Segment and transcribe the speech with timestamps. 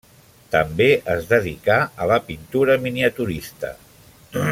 [0.53, 3.71] També es dedicà a la pintura miniaturista.